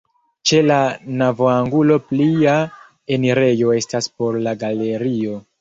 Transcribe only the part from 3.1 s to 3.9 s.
enirejo